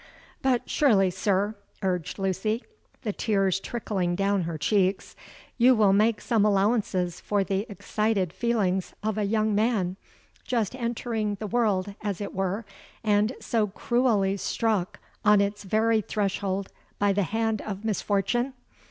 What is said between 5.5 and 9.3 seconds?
'you will make some allowances for the excited feelings of a